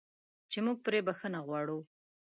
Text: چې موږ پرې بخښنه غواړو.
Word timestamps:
چې 0.51 0.57
موږ 0.65 0.77
پرې 0.85 0.99
بخښنه 1.07 1.39
غواړو. 1.47 1.79